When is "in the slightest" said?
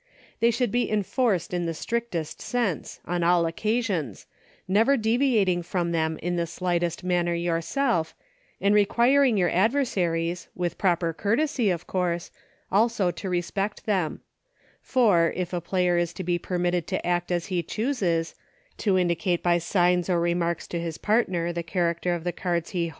6.23-7.03